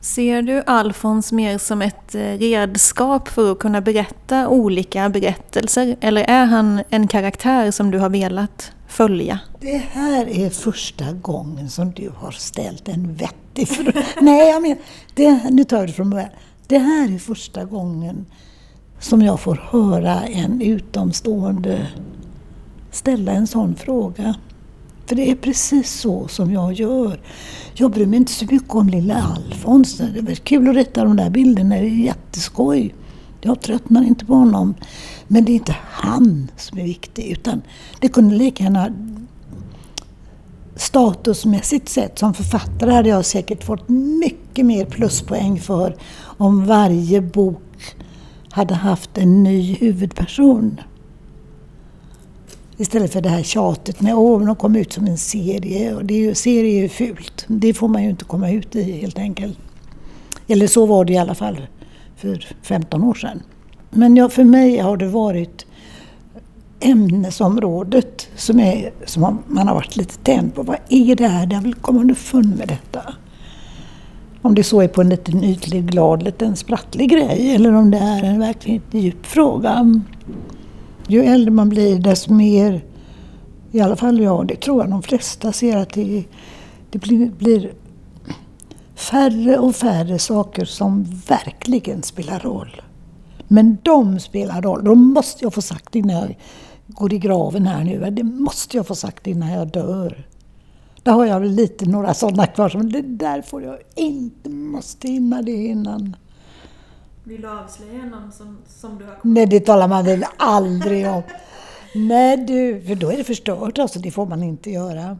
[0.00, 5.96] Ser du Alfons mer som ett eh, redskap för att kunna berätta olika berättelser?
[6.00, 9.38] Eller är han en karaktär som du har velat följa?
[9.60, 14.02] Det här är första gången som du har ställt en vettig fråga.
[14.20, 14.78] Nej, jag menar,
[15.14, 16.30] det, nu tar jag det från början.
[16.66, 18.26] Det här är första gången
[19.00, 21.86] som jag får höra en utomstående
[22.90, 24.34] ställa en sån fråga.
[25.06, 27.20] För det är precis så som jag gör.
[27.74, 29.96] Jag bryr mig inte så mycket om lilla Alfons.
[29.96, 32.94] Det är kul att rita de där bilderna, det är jätteskoj.
[33.40, 34.74] Jag tröttnar inte på honom.
[35.28, 37.62] Men det är inte han som är viktig utan
[38.00, 38.92] det kunde lika gärna
[40.76, 43.88] statusmässigt sett som författare hade jag säkert fått
[44.20, 47.96] mycket mer pluspoäng för om varje bok
[48.50, 50.80] hade haft en ny huvudperson.
[52.76, 55.94] Istället för det här tjatet med att de kom ut som en serie.
[55.94, 57.44] Och det är ju, serie är ju fult.
[57.48, 59.58] Det får man ju inte komma ut i helt enkelt.
[60.46, 61.66] Eller så var det i alla fall
[62.16, 63.42] för 15 år sedan.
[63.96, 65.66] Men ja, för mig har det varit
[66.80, 70.62] ämnesområdet som, är, som man har varit lite tänd på.
[70.62, 71.48] Vad är det här?
[71.52, 73.14] Jag vill komma underfund med detta.
[74.42, 77.98] Om det så är på en liten ytlig, glad, liten sprattlig grej eller om det
[77.98, 80.02] är en verkligen djup fråga.
[81.08, 82.84] Ju äldre man blir desto mer,
[83.72, 86.24] i alla fall jag, det tror jag de flesta ser att det,
[86.90, 87.72] det blir, blir
[88.94, 92.82] färre och färre saker som verkligen spelar roll.
[93.48, 94.84] Men de spelar roll.
[94.84, 96.38] De måste jag få sagt innan jag
[96.86, 98.10] går i graven här nu.
[98.10, 100.26] Det måste jag få sagt innan jag dör.
[101.02, 102.72] Där har jag väl lite några sådana kvar.
[102.76, 106.16] Men det där får jag inte, måste hinna det innan.
[107.24, 111.22] Vill du avslöja någon som, som du har Nej, det talar man väl aldrig om.
[111.94, 113.98] Nej du, för då är det förstört alltså.
[113.98, 115.18] Det får man inte göra.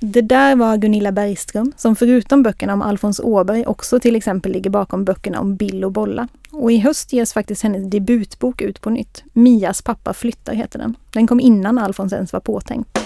[0.00, 4.70] Det där var Gunilla Bergström som förutom böckerna om Alfons Åberg också till exempel ligger
[4.70, 6.28] bakom böckerna om Bill och Bolla.
[6.50, 9.24] Och i höst ges faktiskt hennes debutbok ut på nytt.
[9.32, 10.96] Mias pappa flyttar heter den.
[11.12, 12.98] Den kom innan Alfons ens var påtänkt.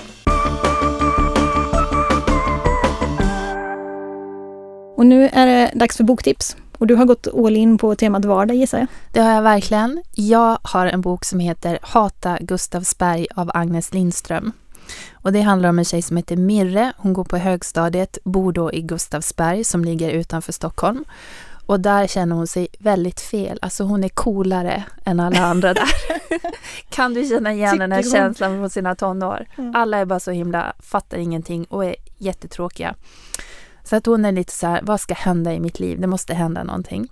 [4.97, 6.57] Och nu är det dags för boktips.
[6.79, 8.87] Och du har gått all in på temat vardag gissar jag?
[9.13, 10.03] Det har jag verkligen.
[10.15, 14.53] Jag har en bok som heter Hata Gustavsberg av Agnes Lindström.
[15.13, 16.93] Och det handlar om en tjej som heter Mirre.
[16.97, 21.05] Hon går på högstadiet, bor då i Gustavsberg som ligger utanför Stockholm.
[21.67, 23.59] Och där känner hon sig väldigt fel.
[23.63, 25.89] Alltså hon är coolare än alla andra där.
[26.91, 29.47] kan du känna igen den här känslan från sina tonår?
[29.59, 29.75] Mm.
[29.77, 32.95] Alla är bara så himla, fattar ingenting och är jättetråkiga.
[33.85, 36.01] Så att hon är lite så här, vad ska hända i mitt liv?
[36.01, 37.09] Det måste hända någonting.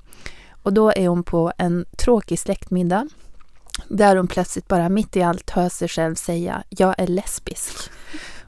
[0.63, 3.09] Och då är hon på en tråkig släktmiddag
[3.89, 7.91] där hon plötsligt bara mitt i allt hör sig själv säga jag är lesbisk.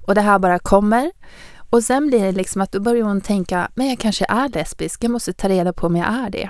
[0.06, 1.12] Och det här bara kommer.
[1.70, 5.04] Och sen blir det liksom att då börjar hon tänka, men jag kanske är lesbisk,
[5.04, 6.48] jag måste ta reda på om jag är det.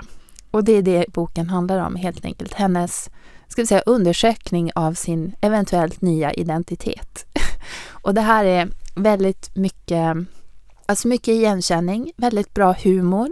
[0.51, 2.53] Och det är det boken handlar om helt enkelt.
[2.53, 3.09] Hennes
[3.47, 7.25] ska vi säga, undersökning av sin eventuellt nya identitet.
[8.03, 10.17] Och det här är väldigt mycket,
[10.85, 13.29] alltså mycket igenkänning, väldigt bra humor.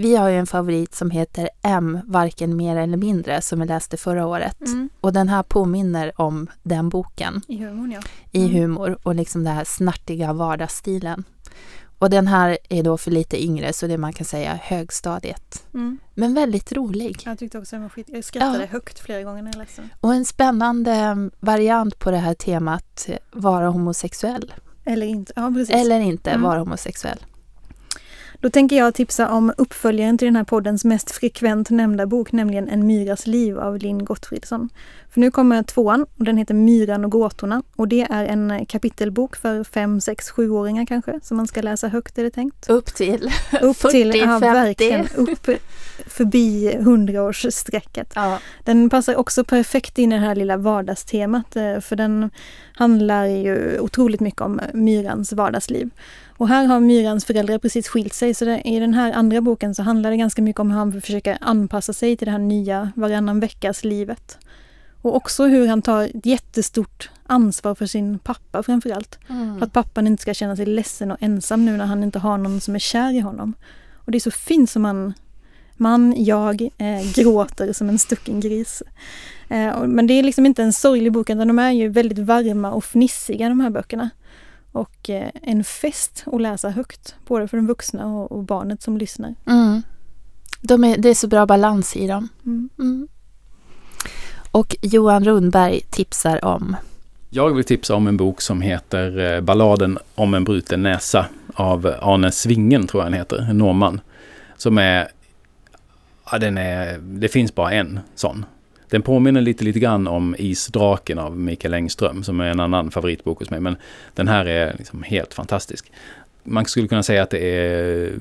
[0.00, 3.96] Vi har ju en favorit som heter M, varken mer eller mindre, som vi läste
[3.96, 4.60] förra året.
[4.60, 4.88] Mm.
[5.00, 7.42] Och den här påminner om den boken.
[7.48, 8.00] I humorn, ja.
[8.32, 8.56] I mm.
[8.56, 11.24] humor och liksom den här snartiga vardagsstilen.
[11.98, 15.66] Och den här är då för lite yngre, så det man kan säga högstadiet.
[15.74, 15.98] Mm.
[16.14, 17.22] Men väldigt rolig.
[17.24, 18.06] Jag tyckte också den var skit.
[18.08, 18.66] Jag skrattade ja.
[18.66, 19.90] högt flera gånger när jag läste den.
[20.00, 24.54] Och en spännande variant på det här temat, vara homosexuell.
[24.84, 25.32] Eller inte.
[25.36, 25.74] Ja, precis.
[25.74, 26.42] Eller inte mm.
[26.42, 27.18] vara homosexuell.
[28.40, 32.68] Då tänker jag tipsa om uppföljaren till den här poddens mest frekvent nämnda bok, nämligen
[32.68, 34.68] En myras liv av Linn Gottfridsson.
[35.10, 39.36] För nu kommer tvåan och den heter Myran och gåtorna och det är en kapitelbok
[39.36, 42.70] för fem, sex, sjuåringar kanske som man ska läsa högt är det tänkt.
[42.70, 43.30] Upp till
[43.62, 44.46] upp 40, till, ja, 50.
[44.46, 45.08] verkligen.
[45.16, 45.48] Upp
[46.06, 48.12] förbi hundraårsstrecket.
[48.14, 48.38] Ja.
[48.64, 52.30] Den passar också perfekt in i det här lilla vardagstemat eh, för den
[52.78, 55.90] handlar ju otroligt mycket om Myrans vardagsliv.
[56.36, 59.74] Och här har Myrans föräldrar precis skilt sig så det, i den här andra boken
[59.74, 62.92] så handlar det ganska mycket om hur han försöker anpassa sig till det här nya
[62.96, 64.38] varannan veckas livet.
[65.02, 69.18] Och också hur han tar ett jättestort ansvar för sin pappa framförallt.
[69.28, 69.58] Mm.
[69.58, 72.38] För att pappan inte ska känna sig ledsen och ensam nu när han inte har
[72.38, 73.54] någon som är kär i honom.
[73.94, 75.14] Och det är så fint som man,
[75.78, 78.82] man jag, eh, gråter som en stucken gris.
[79.48, 82.72] Eh, men det är liksom inte en sorglig bok utan de är ju väldigt varma
[82.72, 84.10] och fnissiga de här böckerna.
[84.72, 88.98] Och eh, en fest att läsa högt, både för den vuxna och, och barnet som
[88.98, 89.34] lyssnar.
[89.46, 89.82] Mm.
[90.60, 92.28] De är, det är så bra balans i dem.
[92.46, 92.68] Mm.
[92.78, 93.08] Mm.
[94.50, 96.76] Och Johan Rundberg tipsar om?
[97.30, 101.94] Jag vill tipsa om en bok som heter eh, Balladen om en bruten näsa av
[102.00, 104.00] Arne Svingen, tror jag han heter, en norrman.
[104.56, 105.08] Som är,
[106.32, 108.44] ja den är, det finns bara en sån.
[108.90, 113.38] Den påminner lite, lite grann om Isdraken av Mikael Engström som är en annan favoritbok
[113.38, 113.60] hos mig.
[113.60, 113.76] Men
[114.14, 115.92] den här är liksom helt fantastisk.
[116.44, 118.12] Man skulle kunna säga att det är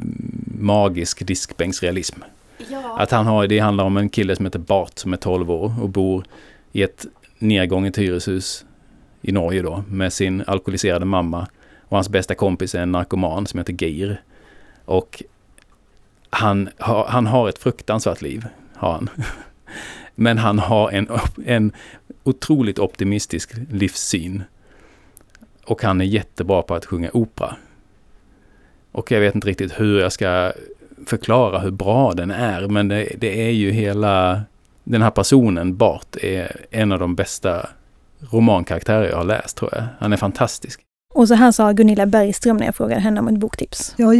[0.59, 2.21] magisk diskbänksrealism.
[2.69, 2.97] Ja.
[2.99, 5.73] Att han har, det handlar om en kille som heter Bart som är 12 år
[5.81, 6.25] och bor
[6.71, 7.05] i ett
[7.39, 8.65] nedgånget hyreshus
[9.21, 11.47] i Norge då med sin alkoholiserade mamma.
[11.81, 14.21] Och hans bästa kompis är en narkoman som heter Geir.
[14.85, 15.23] Och
[16.37, 19.09] han har, han har ett fruktansvärt liv, har han.
[20.15, 21.07] Men han har en,
[21.45, 21.71] en
[22.23, 24.43] otroligt optimistisk livssyn.
[25.65, 27.55] Och han är jättebra på att sjunga opera.
[28.91, 30.53] Och jag vet inte riktigt hur jag ska
[31.05, 34.41] förklara hur bra den är, men det, det är ju hela...
[34.83, 37.69] Den här personen, Bart, är en av de bästa
[38.31, 39.83] romankaraktärer jag har läst, tror jag.
[39.99, 40.81] Han är fantastisk.
[41.13, 43.93] Och så här sa Gunilla Bergström när jag frågade henne om ett boktips.
[43.97, 44.15] Jag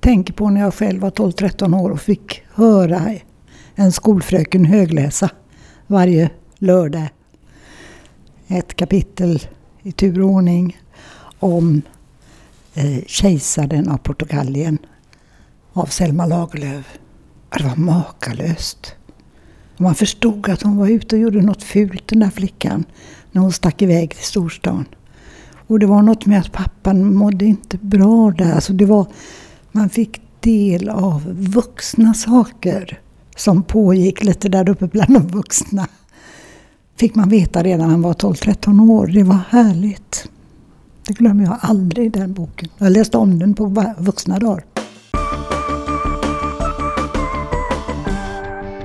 [0.00, 3.14] tänker på när jag själv var 12-13 år och fick höra
[3.74, 5.30] en skolfröken högläsa
[5.86, 7.08] varje lördag.
[8.46, 9.40] Ett kapitel
[9.82, 10.80] i tur och ordning
[11.38, 11.82] om
[12.74, 14.78] eh, kejsaren av Portugalien
[15.72, 16.98] av Selma Lagerlöf.
[17.58, 18.94] Det var makalöst.
[19.76, 22.84] Man förstod att hon var ute och gjorde något fult den där flickan
[23.32, 24.84] när hon stack iväg till storstan.
[25.66, 28.54] Och det var något med att pappan mådde inte bra där.
[28.54, 29.06] Alltså det var,
[29.72, 33.00] man fick del av vuxna saker
[33.36, 35.86] som pågick lite där uppe bland de vuxna.
[36.96, 39.06] Fick man veta redan när man var 12-13 år.
[39.06, 40.28] Det var härligt.
[41.06, 42.68] Det glömmer jag aldrig, den boken.
[42.78, 44.64] Jag läste om den på vuxna dagar.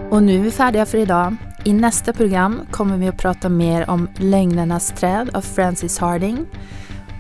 [0.10, 1.36] Och nu är vi färdiga för idag.
[1.64, 6.46] I nästa program kommer vi att prata mer om Lögnernas träd av Francis Harding.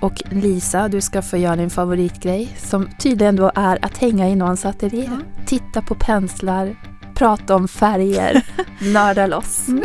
[0.01, 4.35] Och Lisa, du ska få göra din favoritgrej som tydligen då är att hänga i
[4.35, 5.05] någons ateljé.
[5.05, 5.21] Mm.
[5.45, 6.75] Titta på penslar,
[7.15, 8.45] prata om färger,
[8.93, 9.67] nörda loss.
[9.67, 9.83] Mm.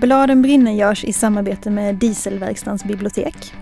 [0.00, 3.54] Bladen brinner görs i samarbete med Dieselverkstans bibliotek.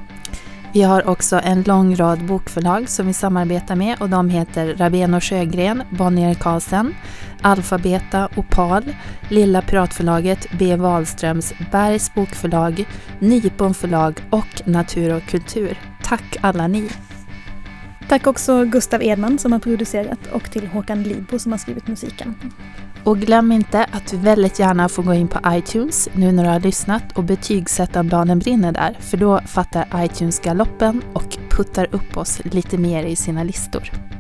[0.75, 5.15] Vi har också en lång rad bokförlag som vi samarbetar med och de heter Rabén
[5.15, 6.95] och Sjögren, Bonnier Karlsen,
[7.43, 8.83] Alfabeta, Opal,
[9.29, 10.77] Lilla Piratförlaget, B.
[10.77, 12.85] Wahlströms, Bergs Bokförlag,
[13.19, 15.79] Nypon förlag och Natur och kultur.
[16.03, 16.91] Tack alla ni!
[18.09, 22.35] Tack också Gustav Edman som har producerat och till Håkan Lidbo som har skrivit musiken.
[23.05, 26.51] Och glöm inte att du väldigt gärna får gå in på iTunes nu när du
[26.51, 32.17] har lyssnat och betygsätta Bladen brinner där, för då fattar iTunes galoppen och puttar upp
[32.17, 34.12] oss lite mer i sina listor.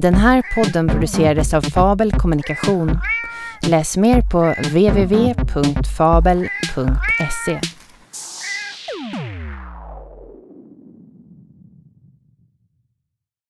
[0.00, 2.98] Den här podden producerades av Fabel Kommunikation.
[3.62, 5.60] Läs mer på www.fabel.se.